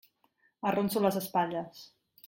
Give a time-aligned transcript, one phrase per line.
[0.71, 1.89] Arronso les espatlles.